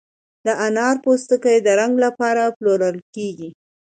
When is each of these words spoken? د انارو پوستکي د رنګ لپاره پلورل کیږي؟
د 0.45 0.47
انارو 0.65 1.01
پوستکي 1.03 1.55
د 1.61 1.67
رنګ 1.79 1.93
لپاره 2.05 2.43
پلورل 2.57 2.97
کیږي؟ 3.15 3.49